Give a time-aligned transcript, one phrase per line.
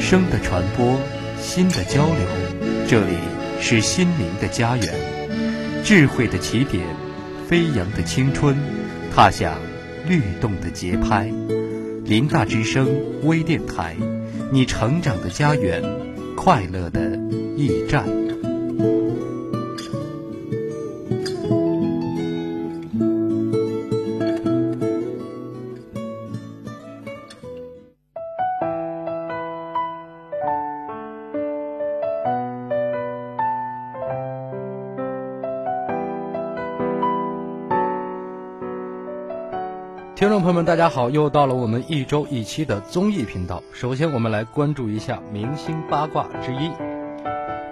[0.00, 0.98] 声的传播，
[1.38, 2.16] 心的交流，
[2.88, 3.12] 这里
[3.60, 4.88] 是心灵的家园，
[5.84, 6.82] 智慧的起点，
[7.46, 8.56] 飞扬的青春，
[9.14, 9.58] 踏响
[10.08, 11.30] 律动的节拍。
[12.04, 12.88] 林大之声
[13.24, 13.94] 微电台，
[14.50, 15.82] 你成长的家园，
[16.40, 17.00] 快乐的
[17.56, 18.27] 驿站。
[40.18, 41.10] 听众朋友们，大家好！
[41.10, 43.62] 又到了我们一周一期的综艺频道。
[43.72, 46.72] 首先，我们来关注一下明星八卦之一。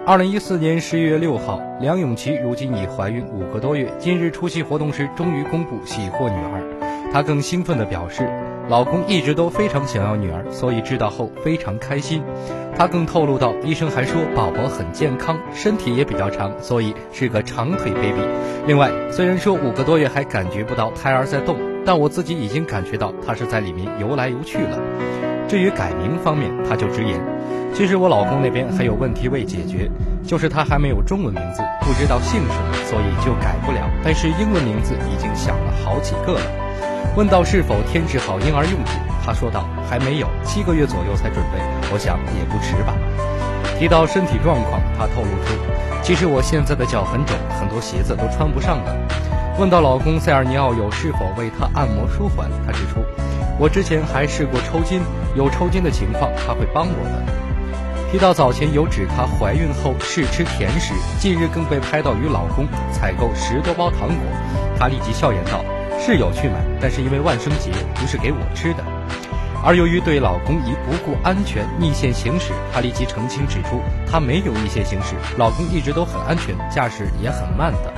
[0.05, 3.93] 二零一四年十一月六号，梁咏琪如今已怀孕五个多月。
[3.99, 7.11] 今日出席活动时，终于公布喜获女儿。
[7.11, 8.25] 她更兴奋地表示，
[8.69, 12.23] 老公一直都非常想要女儿，所以知道后非常开心。
[12.77, 18.21] 她更透露到，医生还说宝宝很健康，身体也比较长，所以是个长腿 baby。
[18.65, 21.57] 另外，虽然说五个多月还感觉不到胎儿在动。
[21.87, 24.77] 但我自己已经感觉到他是在里面游来游去了。
[25.47, 27.17] 至于改名方面，他就直言，
[27.73, 29.89] 其实我老公那边还有问题未解决，
[30.21, 33.89] 就是他还没有中文名字，不知道姓什么，所以就改不了。
[34.03, 36.41] 但是英文名字已经想了好几个了。
[37.15, 41.59] 问到是否添置好婴儿用品，他说道还没有，七个月左右才准备，
[41.93, 42.93] 我想也不迟吧。
[43.79, 45.55] 提到身体状况，他透露出，
[46.03, 48.93] 其实我现在的脚很肿，很多鞋子都穿不上了。
[49.59, 53.03] 问到老公塞尔尼奥有是否为她按摩舒缓，她指出
[53.57, 55.01] ：“我之前还试过抽筋，
[55.35, 57.33] 有抽筋的情况他会帮我的。”
[58.11, 64.17] 提到早前有指她怀孕后试吃甜食，近日更被拍到与老公采购十多包糖果，
[64.77, 65.65] 她立即笑言道
[65.99, 68.83] ：“是有去买，但是因为万圣节不是给我吃的。”
[69.65, 77.91] 而由于对老公疑不顾安全逆线行驶，她立即澄清指出：“她没有逆线行驶，老公一直都很安全，驾驶也很慢的。”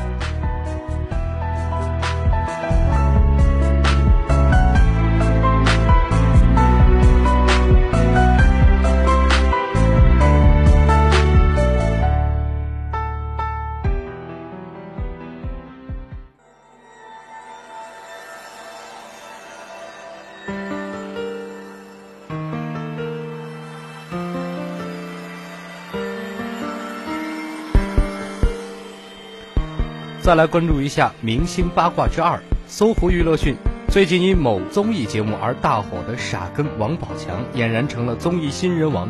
[30.29, 32.39] 再来关注一下明星八卦之二。
[32.67, 33.55] 搜狐娱乐讯，
[33.87, 39.09] 最近因某综艺节目而大火的傻根王宝强俨然成了综艺新人王，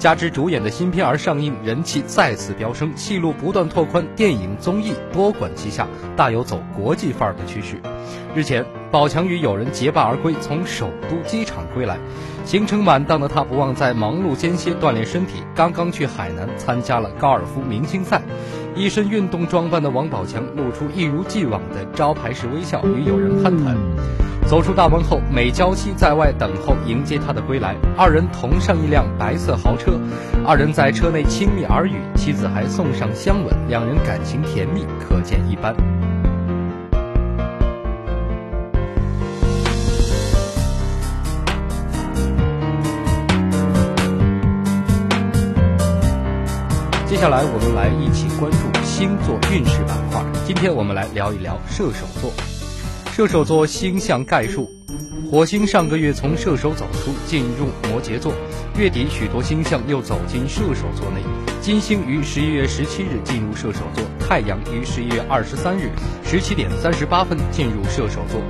[0.00, 5.86] 加之主演的新片而上映，人气再次飙升，戏路不断拓宽，电影综艺多管齐下，
[6.16, 7.80] 大有走国际范儿的趋势。
[8.34, 11.98] 日前，宝强与友人结伴而归，从首都机场归来，
[12.44, 18.20] 行程满当的他不忘在忙碌间歇锻炼身体，刚刚去海南参加了高尔夫明星赛。
[18.78, 23.76] 一身运动装扮的王宝强露出一如既往的招牌式微笑，与友人攀谈。
[24.46, 27.74] 走出大门后，美娇妻在外等候迎接他的归来。
[27.96, 29.98] 二人同上一辆白色豪车，
[30.46, 35.74] 二人在车内亲密耳语，妻子还送上香吻，两人感情甜蜜，可见一斑。
[47.18, 50.24] 接下来，我们来一起关注星座运势板块。
[50.46, 52.30] 今天我们来聊一聊射手座。
[53.12, 54.70] 射手座星象概述：
[55.28, 58.32] 火星上个月从射手走出，进入摩羯座。
[58.76, 61.20] 月底，许多星象又走进射手座内。
[61.60, 65.90] 金星于十一月十七日进入射手座，太阳于十一月二十三日
[66.24, 68.40] 十七点三十八分进入射手座，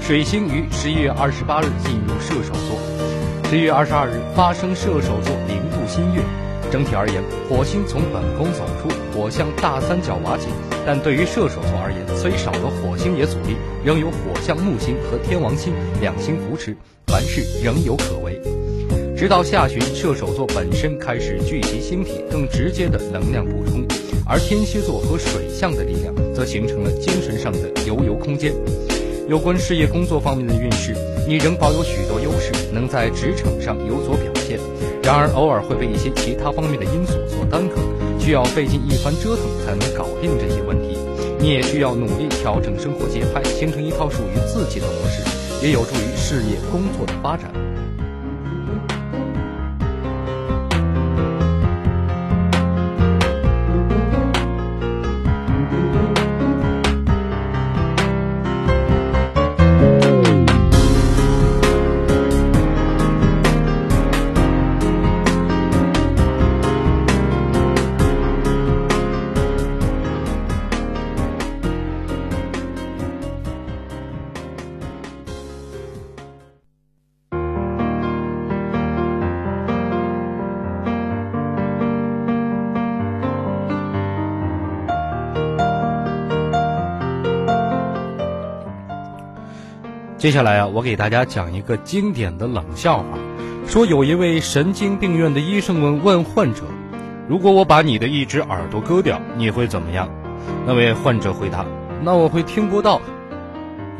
[0.00, 3.50] 水星于十一月二十八日进入射手座。
[3.50, 6.22] 十一月二十二日发生射手座零度新月。
[6.74, 10.48] 整体而言，火星从本宫走出，火象大三角瓦解。
[10.84, 13.54] 但对于射手座而言，虽少了火星也阻力，
[13.84, 16.76] 仍有火象木星和天王星两星扶持，
[17.06, 18.40] 凡事仍有可为。
[19.16, 23.86] 直到下旬，射手座本身开始聚集星体，更直接的能量补充，
[24.26, 28.52] 而天蝎座和水象的力量则形成了精神上的游游空间。
[29.28, 30.92] 有关事业工作方面的运势，
[31.28, 34.58] 你仍保有许多优势，能在职场上有所表现。
[35.04, 37.76] 然而，偶尔会被一些其他方面的因素所耽搁，
[38.18, 40.96] 需要费尽一番折腾才能搞定这些问题。
[41.38, 45.20] 你也需要努力调整生活节拍，形成一套属于自己的模式，
[45.62, 47.52] 也有助于事业工作的发展。
[90.24, 93.04] 接下来啊，我给大家讲一个经典的冷笑话。
[93.66, 96.62] 说有一位神经病院的医生问问患者
[97.28, 100.08] ：“如果我把你的一只耳朵割掉，你会怎么样？”
[100.66, 101.66] 那位患者回答
[102.02, 103.02] ：“那我会听不到。”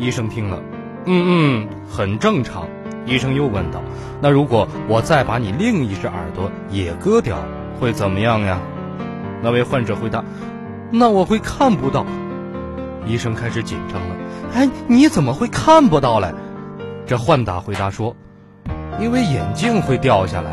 [0.01, 0.63] 医生听了，
[1.05, 2.67] 嗯嗯，很正常。
[3.05, 3.83] 医生又问道
[4.23, 7.37] ：“那如果我再把你另一只耳朵也割掉，
[7.79, 8.59] 会怎么样呀？”
[9.45, 10.25] 那位患者回答
[10.91, 12.07] ：“那我会看不到。”
[13.07, 14.17] 医生开始紧张了。
[14.55, 16.33] 哎，你怎么会看不到嘞？
[17.07, 18.17] 这换达回答说
[18.99, 20.53] ：“因为眼镜会掉下来。”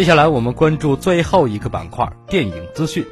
[0.00, 3.06] 接下来我们关注最后一个板块——电影资讯。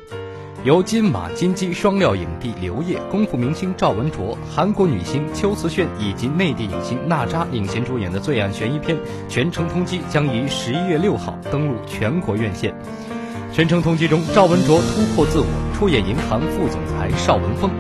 [0.64, 8.96] 由金马、金鸡双料影帝刘烨、功夫明星赵文卓、韩国女星邱瓷炫以及内地影星娜扎领衔主演的罪案悬疑片
[9.29, 12.73] 《全城通缉》将于十一月六号登陆全国院线。
[13.55, 17.70] 《全城通缉》中，赵文卓突破自我，出演银行副总裁邵文峰。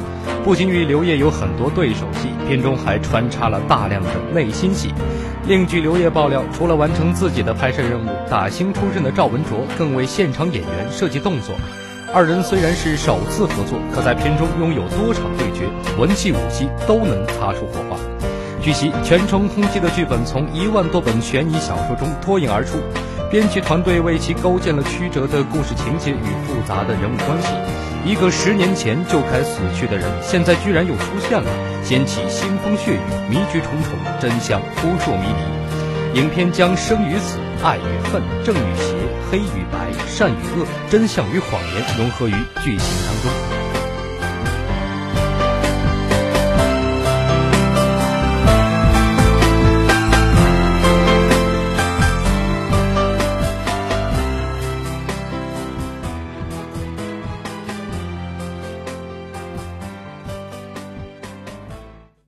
[0.44, 4.92] 不仅与刘烨有很多对手戏，片中还穿插了大量的内心戏。
[5.48, 11.54] 另据刘烨爆料，除了完成自己的拍摄任务，打星出身的赵文卓更为现场演员设计动作。
[12.12, 15.66] 二人虽然是首次合作，可在片中拥有多场对决，
[15.98, 17.96] 文戏武戏都能擦出火花。
[18.60, 22.76] 据悉，《全城通缉》的剧本从一万多本悬疑小说中脱颖而出，
[23.30, 27.87] 编剧团队为其构建了曲折的故事情节与复杂的人物关系。
[28.04, 31.50] 一个十年前就该死去的人，现在居然又出现了，
[31.84, 36.20] 掀起腥风血雨，迷局重重，真相扑朔迷离。
[36.20, 38.94] 影片将生与死、爱与恨、正与邪、
[39.30, 42.32] 黑与白、善与恶、真相与谎言融合于
[42.64, 43.57] 剧情当中。